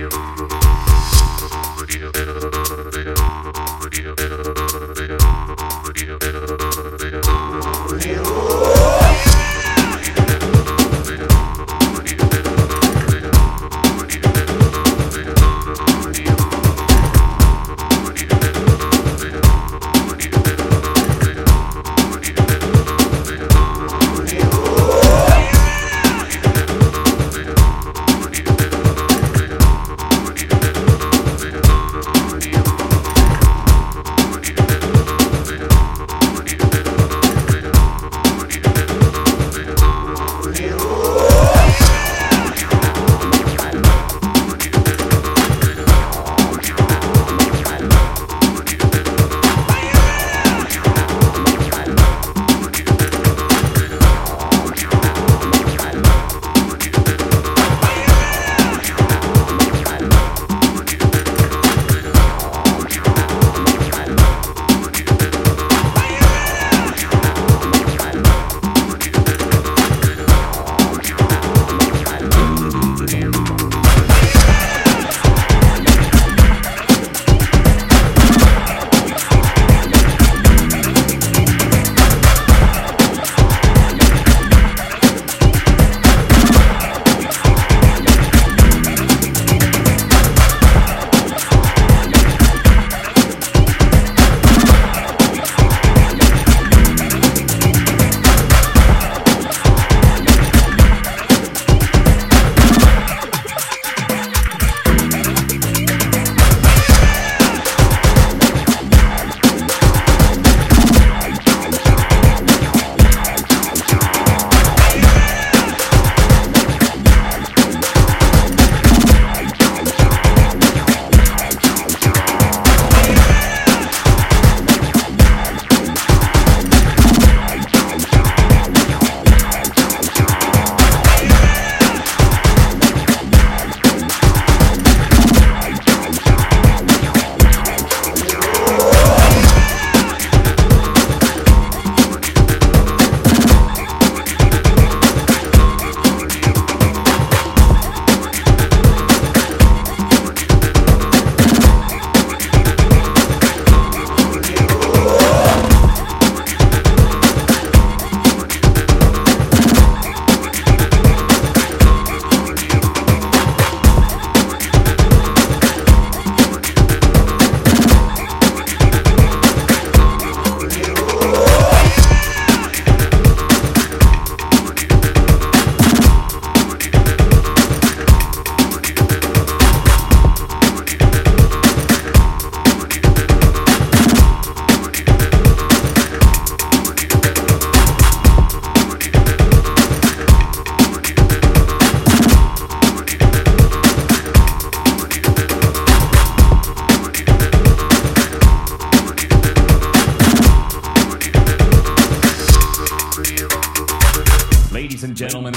you. 0.00 0.59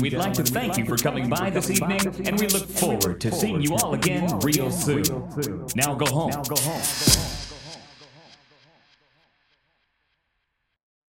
We'd 0.00 0.12
like 0.14 0.32
to 0.34 0.42
thank 0.42 0.76
you 0.76 0.84
for 0.84 0.96
coming 0.96 1.28
by 1.28 1.50
this 1.50 1.70
evening, 1.70 2.00
and 2.26 2.38
we 2.38 2.46
look 2.48 2.68
forward 2.68 3.20
to 3.20 3.32
seeing 3.32 3.60
you 3.60 3.74
all 3.74 3.94
again 3.94 4.38
real 4.40 4.70
soon. 4.70 5.04
Now 5.74 5.94
go 5.94 6.06
home. 6.06 7.31